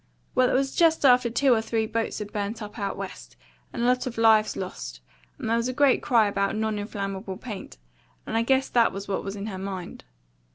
Well, 0.33 0.49
it 0.49 0.53
was 0.53 0.73
just 0.75 1.05
after 1.05 1.29
two 1.29 1.53
or 1.53 1.61
three 1.61 1.85
boats 1.85 2.17
had 2.17 2.33
burnt 2.33 2.63
up 2.63 2.79
out 2.79 2.97
West, 2.97 3.37
and 3.71 3.83
a 3.83 3.85
lot 3.85 4.07
of 4.07 4.17
lives 4.17 4.57
lost, 4.57 4.99
and 5.37 5.47
there 5.47 5.57
was 5.57 5.67
a 5.67 5.73
great 5.73 6.01
cry 6.01 6.27
about 6.27 6.55
non 6.55 6.79
inflammable 6.79 7.37
paint, 7.37 7.77
and 8.25 8.35
I 8.35 8.41
guess 8.41 8.67
that 8.67 8.91
was 8.93 9.07
what 9.07 9.23
was 9.23 9.35
in 9.35 9.45
her 9.45 9.59
mind. 9.59 10.03